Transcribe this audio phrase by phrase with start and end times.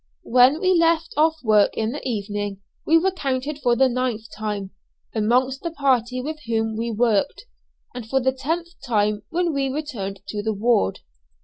[0.23, 4.71] When we left off work in the evening we were counted for the ninth time,
[5.13, 7.45] amongst the party with whom we worked,
[7.93, 11.01] and for the tenth time when we returned to the ward.